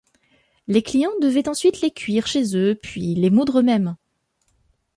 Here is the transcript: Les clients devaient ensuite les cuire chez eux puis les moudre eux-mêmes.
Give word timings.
Les 0.67 0.81
clients 0.81 1.15
devaient 1.21 1.47
ensuite 1.47 1.81
les 1.81 1.91
cuire 1.91 2.25
chez 2.25 2.57
eux 2.57 2.73
puis 2.73 3.13
les 3.13 3.29
moudre 3.29 3.59
eux-mêmes. 3.59 3.95